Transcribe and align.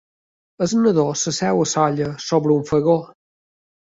El 0.65 0.71
nadó 0.85 1.03
s'asseu 1.23 1.61
a 1.65 1.67
l'olla 1.73 2.07
sobre 2.29 2.57
un 2.61 2.65
fogó. 2.71 2.97